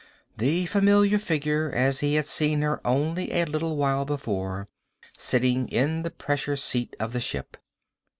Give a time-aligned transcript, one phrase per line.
[0.35, 4.67] The familiar figure, as he had seen her only a little while before.
[5.15, 7.55] Sitting in the pressure seat of the ship.